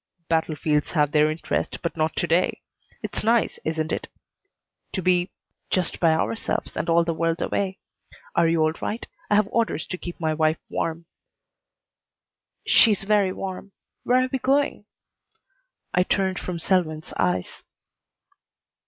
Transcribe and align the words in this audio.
"Battlefields 0.29 0.93
have 0.93 1.11
their 1.11 1.29
interest, 1.29 1.77
but 1.83 1.95
not 1.95 2.15
to 2.15 2.25
day. 2.25 2.63
It's 3.03 3.23
nice, 3.23 3.59
isn't 3.63 3.91
it, 3.91 4.07
to 4.93 5.01
be 5.03 5.29
just 5.69 5.99
by 5.99 6.13
ourselves 6.13 6.75
and 6.75 6.89
all 6.89 7.03
the 7.03 7.13
world 7.13 7.39
away? 7.39 7.77
Are 8.33 8.47
you 8.47 8.63
all 8.63 8.71
right? 8.81 9.05
I 9.29 9.35
have 9.35 9.47
orders 9.51 9.85
to 9.85 9.99
keep 9.99 10.19
my 10.19 10.33
wife 10.33 10.57
warm." 10.69 11.05
"She's 12.65 13.03
very 13.03 13.31
warm. 13.31 13.73
Where 14.03 14.23
are 14.23 14.29
we 14.33 14.39
going?" 14.39 14.85
I 15.93 16.01
turned 16.01 16.39
from 16.39 16.57
Selwyn's 16.57 17.13
eyes. 17.17 17.61